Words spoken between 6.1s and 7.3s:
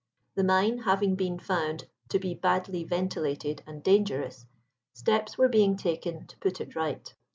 to put it right.